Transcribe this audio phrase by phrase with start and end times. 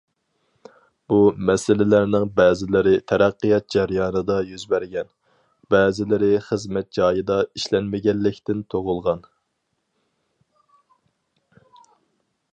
[1.11, 1.17] بۇ
[1.49, 5.11] مەسىلىلەرنىڭ بەزىلىرى تەرەققىيات جەريانىدا يۈز بەرگەن،
[5.75, 9.23] بەزىلىرى خىزمەت جايىدا ئىشلەنمىگەنلىكتىن تۇغۇلغان.